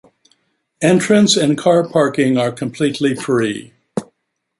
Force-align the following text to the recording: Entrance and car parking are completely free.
Entrance 0.81 1.37
and 1.37 1.55
car 1.55 1.87
parking 1.87 2.35
are 2.35 2.51
completely 2.51 3.13
free. 3.13 3.71